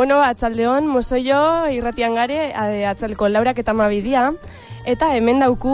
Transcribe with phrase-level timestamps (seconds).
[0.00, 4.30] Bueno, atzaldeon, mozoio, irratian gare, ade, atzaleko laurak eta mabidia.
[4.88, 5.72] Eta hemen dauku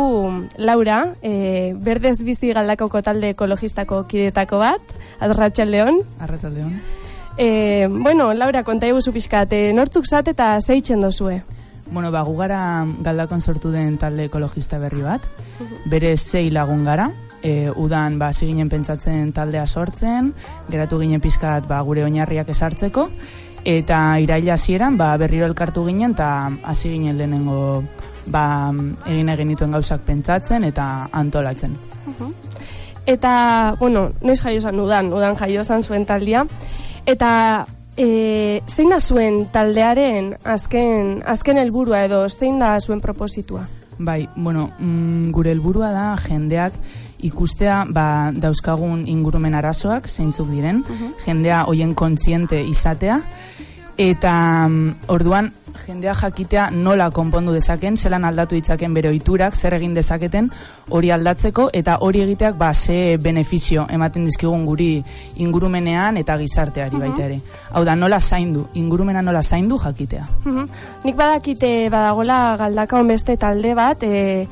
[0.58, 4.82] Laura, e, berdez bizi galdakoko talde ekologistako kidetako bat,
[5.22, 6.02] arratsaldeon.
[6.26, 6.74] Arratsaldeon.
[7.38, 11.44] E, bueno, Laura, konta eguzu pixkat, e, nortzuk zat eta zeitzen dozue?
[11.86, 12.60] Bueno, ba, gugara
[13.06, 15.22] galdakon sortu den talde ekologista berri bat.
[15.86, 17.12] Bere sei lagun gara.
[17.46, 20.34] E, udan, ba, ginen pentsatzen taldea sortzen,
[20.66, 23.12] geratu ginen pizkat ba, gure oinarriak esartzeko,
[23.66, 27.82] eta iraila hasieran ba, berriro elkartu ginen, eta hasi ginen lehenengo
[28.30, 28.70] ba,
[29.10, 31.74] egin egin dituen gauzak pentsatzen eta antolatzen.
[33.06, 33.32] Eta,
[33.78, 36.44] bueno, noiz jaio zan udan, udan jaio zan zuen taldea.
[37.06, 37.30] Eta,
[37.96, 43.66] e, zein da zuen taldearen azken, azken helburua edo zein da zuen propositua?
[43.98, 46.74] Bai, bueno, mm, gure helburua da jendeak
[47.24, 50.82] ikustea ba, dauzkagun ingurumen arazoak zeintzuk diren,
[51.24, 53.20] jendea hoien kontziente izatea,
[53.96, 55.52] eta mm, orduan
[55.86, 60.50] jendea jakitea nola konpondu dezaken, zelan aldatu ditzaken bere ohiturak, zer egin dezaketen
[60.90, 64.90] hori aldatzeko, eta hori egiteak ba, ze benefizio ematen dizkigun guri
[65.44, 67.40] ingurumenean eta gizarteari baita ere.
[67.72, 70.26] Hau da, nola zaindu, ingurumena nola zaindu jakitea.
[70.44, 70.68] Mhm.
[71.04, 74.46] Nik badakite badagola galdaka beste talde bat, e,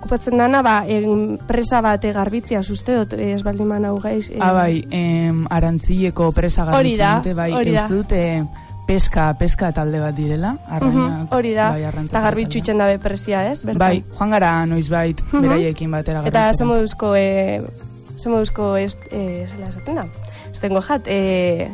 [0.00, 4.30] okupatzen dana, ba, enpresa bat garbitzia suste dut, e, ez baldin man hau gaiz.
[4.30, 7.84] E, Ah, bai, em, arantzileko presa garbitzen dute, bai, hori da.
[7.84, 8.22] uste dute
[8.90, 13.44] peska, peska talde bat direla, arrainak, Mhm, hori da, bai, eta garbitzu itxen dabe presia,
[13.52, 13.60] ez?
[13.62, 13.78] Bertan.
[13.78, 15.42] Bai, joan gara noizbait Mhm.
[15.42, 16.52] beraiekin batera Eta garbitzera.
[16.54, 17.62] ze moduzko, e,
[18.16, 20.06] ze moduzko, ez, e, zela esaten da?
[20.50, 21.68] Esatengo jat, e,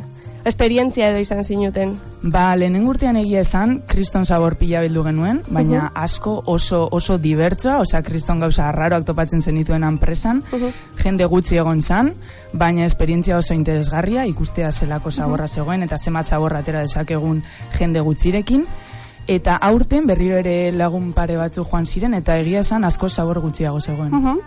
[0.49, 1.95] esperientzia edo izan zinuten.
[2.21, 7.79] Ba, lehenen urtean egia esan, kriston sabor pila bildu genuen, baina asko oso oso dibertsoa,
[7.83, 10.43] osea, kriston gauza arraroak topatzen zenituen enpresan,
[11.03, 12.13] jende gutxi egon zan,
[12.53, 17.43] baina esperientzia oso interesgarria, ikustea zelako saborra zegoen, eta zemat saborra atera dezakegun
[17.77, 18.65] jende gutxirekin,
[19.27, 23.81] eta aurten berriro ere lagun pare batzu joan ziren, eta egia esan asko sabor gutxiago
[23.81, 24.11] zegoen.
[24.11, 24.39] Mhm.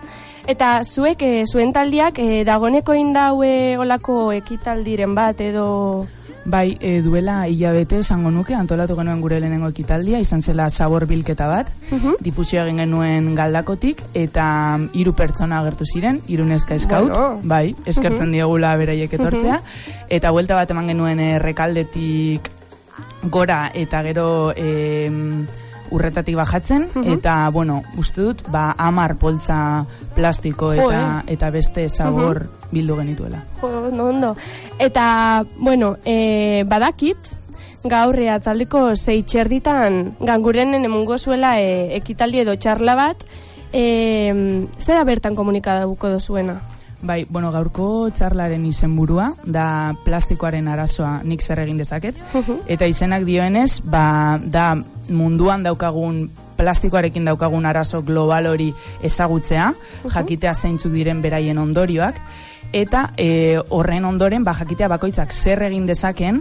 [0.46, 6.06] Eta zuek, e, zuen taldiak, e, dagoneko indaue olako ekitaldiren bat edo...
[6.50, 11.46] Bai, e, duela hilabete esango nuke, antolatu genuen gure lehenengo ekitaldia, izan zela sabor bilketa
[11.46, 11.68] bat,
[12.24, 17.40] difusio egin genuen galdakotik, eta hiru pertsona agertu ziren, hiru neska eskaut, Bueno.
[17.44, 19.60] bai, eskertzen diogula beraiek etortzea,
[20.08, 22.48] eta buelta bat eman genuen e, rekaldetik
[23.30, 25.44] gora eta gero e,
[25.90, 29.84] urretatik bajatzen, eta, bueno, uste dut, ba, amar poltza
[30.20, 33.42] plastiko eta, Jo, eta beste sabor bildu genituela.
[33.60, 34.32] Jo, ondo, ondo.
[34.78, 37.32] Eta, bueno, e, badakit,
[37.84, 43.24] gaurrea taldeko zei txerditan gangurenen emungo zuela e, ekitaldi edo txarla bat,
[43.72, 43.84] e,
[44.78, 46.60] zera bertan komunikadabuko dozuena?
[47.00, 52.18] Bai, bueno, gaurko txarlaren izenburua da plastikoaren arazoa nik zer egin dezaket.
[52.68, 54.74] Eta izenak dioenez, ba, da
[55.08, 56.26] munduan daukagun
[56.60, 58.70] plastikoarekin daukagun arazo global hori
[59.06, 59.72] ezagutzea,
[60.12, 62.20] jakitea zeintzuk diren beraien ondorioak,
[62.72, 66.40] eta e, horren ondoren ba, jakitea bakoitzak zer egin dezaken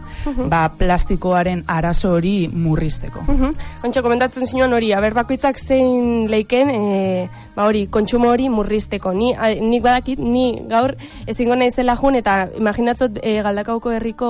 [0.49, 3.23] ba, plastikoaren arazo hori murrizteko.
[3.25, 3.55] Mhm.
[3.87, 7.29] Ontsa, komentatzen zinuen hori, aber bakoitzak zein leiken, e,
[7.59, 9.11] ba hori, kontsumo hori murrizteko.
[9.11, 10.93] Ni, a, nik badakit, ni gaur
[11.27, 14.29] ezingo naizela jun, eta imaginatzot e, galdakauko herriko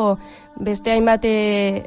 [0.65, 1.33] beste hainbat e,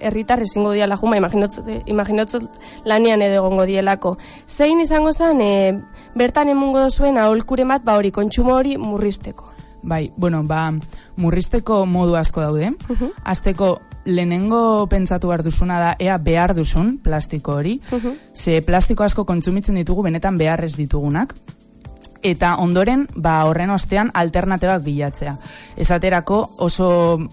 [0.06, 2.46] herritar ezingo diala jun, ba, imaginatzot, imaginatzot
[2.86, 4.14] lanian edo egongo dielako.
[4.46, 5.50] Zein izango zen, e,
[6.14, 9.51] bertan emungo dozuen aholkure bat, ba hori, kontsumo hori murrizteko.
[9.82, 10.70] Bai, bueno, ba,
[11.16, 12.70] murrizteko modu asko daude.
[13.24, 17.80] Azteko, lehenengo pentsatu behar duzuna da, ea behar duzun plastiko hori.
[18.34, 21.34] Ze plastiko asko kontsumitzen ditugu benetan beharrez ditugunak.
[22.22, 25.34] Eta ondoren, ba, horren ostean alternatibak bilatzea.
[25.76, 26.88] Esaterako oso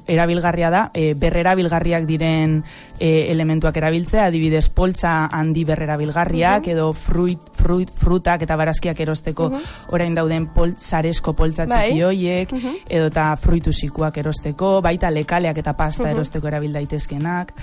[0.09, 2.63] erabilgarria da, e, berrerabilgarriak diren
[2.97, 9.51] e, elementuak erabiltzea, adibidez poltsa handi berrerabilgarriak, edo fruit, fruit, frutak eta barazkiak erosteko
[9.93, 11.85] orain dauden pol, zaresko poltsa Bai.
[11.89, 12.55] txiki hoiek,
[12.89, 17.53] edo eta fruitusikuak erosteko, baita lekaleak eta pasta erosteko erabil daitezkenak.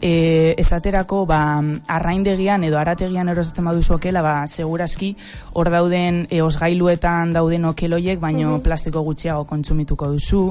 [0.00, 5.12] E, esaterako ba, arraindegian edo arategian erosatzen baduzu okela, ba, segurazki
[5.52, 10.46] hor dauden e, osgailuetan dauden okeloiek, baino plastiko gutxiago kontsumituko duzu.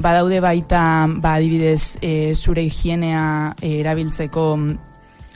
[0.00, 4.46] Badaude baita, ba, adibidez, e, zure higienea e, erabiltzeko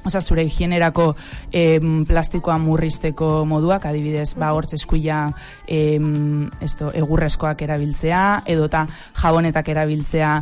[0.05, 1.15] Osa, zure higienerako
[1.53, 5.21] em, plastikoa murrizteko moduak, adibidez, ba, hortz eskuila
[5.67, 8.85] em, esto, egurrezkoak erabiltzea, edota
[9.21, 10.35] jabonetak erabiltzea,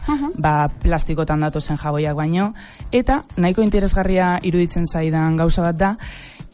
[0.43, 2.53] ba, plastikotan datozen jaboiak baino.
[2.91, 5.97] Eta, nahiko interesgarria iruditzen zaidan gauza bat da,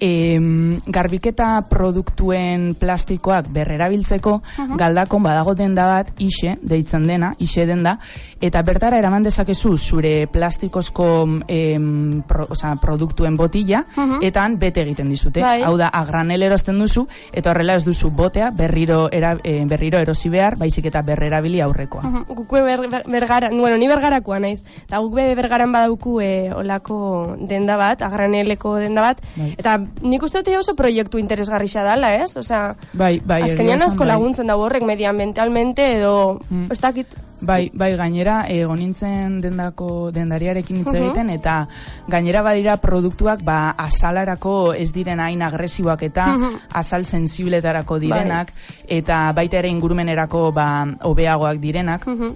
[0.00, 0.38] e,
[0.86, 4.34] garbiketa produktuen plastikoak berrerabiltzeko
[4.78, 7.98] galdakon badago denda bat ise deitzen dena, ise denda,
[8.40, 11.08] eta bertara eraman dezakezu zure plastikozko
[11.48, 13.84] em, pro, oza, produktuen botila,
[14.22, 15.42] eta han bete egiten dizute.
[15.42, 15.62] Bai.
[15.62, 20.28] Hau da, agranel erosten duzu, eta horrela ez duzu botea berriro, era, eh, berriro erosi
[20.28, 22.02] behar, baizik eta berrerabili aurrekoa.
[22.02, 22.24] Mhm.
[22.28, 24.62] Guk be ber, ber- bergara, bueno, ni bergarakoa naiz.
[24.84, 29.22] Eta guk be bergaran badauku e, olako denda bat, agraneleko denda bat.
[29.36, 29.54] Bai.
[29.58, 32.36] Eta nik uste dute oso proiektu interesgarrixa dala, ez?
[32.36, 34.08] Osea, Bai, bai, azkenean asko bai.
[34.08, 36.70] laguntzen dago horrek mediambientalmente edo, Mm.
[36.70, 37.06] ez dakit,
[37.40, 41.68] Bai, bai, gainera, egon nintzen dendako dendariarekin hitz egiten, eta
[42.08, 46.26] gainera badira produktuak, ba, azalarako ez diren hain agresiboak eta
[46.72, 48.50] azal sensibletarako direnak,
[48.88, 52.06] eta baita ere ingurumenerako, ba, hobeagoak direnak.
[52.08, 52.34] Mhm.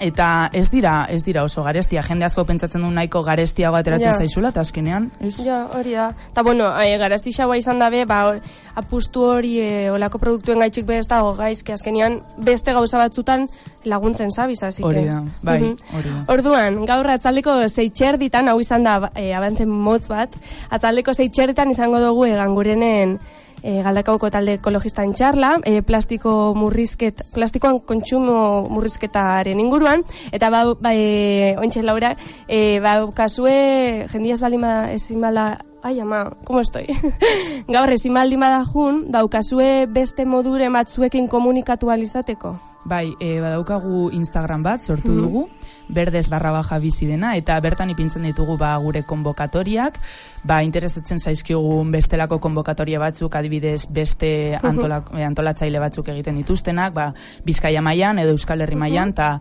[0.00, 4.16] Eta ez dira, ez dira oso garestia, jende asko pentsatzen du nahiko garestiago ateratzen Ja.
[4.16, 5.36] zaizula, eta azkenean, ez?
[5.44, 6.06] Ja, hori da.
[6.32, 8.40] Eta, bueno, e, garazti xaua izan dabe, ba,
[8.80, 13.48] apustu hori e, olako produktuen gaitxik be ez dago gaizki, azkenean beste gauza batzutan
[13.84, 15.76] laguntzen zabiz, así Hori da, bai, Mhm.
[15.96, 16.24] hori da.
[16.32, 20.30] Orduan, gaur atzaldeko zeitxer ditan, hau izan da e, abantzen motz bat,
[20.70, 23.18] atzaldeko zeitxerritan izango dugu egangurenen
[23.62, 30.94] e, galdakauko talde ekologistan txarla, e, plastiko murrizket, plastikoan kontsumo murrizketaren inguruan, eta ba, ba
[30.94, 32.14] e, ointxe laura,
[32.48, 36.86] e, ba, kasue, jendiaz balima ezin bala, ai ama, ¿cómo estoy?
[37.68, 42.58] Gaur ezin baldin bada jun, daukazue beste modure batzuekin komunikatu alizateko.
[42.84, 45.42] Bai, e, badaukagu Instagram bat sortu dugu,
[45.92, 49.98] berdez barra baja bizi dena, eta bertan ipintzen ditugu ba, gure konbokatoriak,
[50.48, 57.10] ba, interesatzen zaizkigun bestelako konbokatoria batzuk, adibidez beste antolak, eh, antolatzaile batzuk egiten dituztenak, ba,
[57.44, 59.34] Bizkaia mailan edo Euskal Herri mailan, eta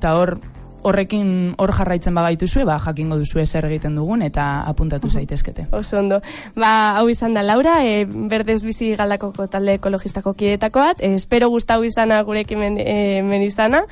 [0.00, 0.38] ta hor
[0.82, 5.68] horrekin hor jarraitzen bagaituzue, ba, jakingo duzu zer egiten dugun eta apuntatu zaitezkete.
[5.72, 6.20] Oso ondo.
[6.54, 11.50] Ba, hau izan da Laura, e, berdez bizi galdakoko talde ekologistako kidetako bat, e, espero
[11.50, 13.84] gustau izana gurekin men, e, men izana,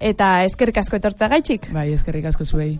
[0.00, 1.72] eta eskerrik asko etortza gaitxik.
[1.72, 2.78] Bai, eskerrik asko zuei.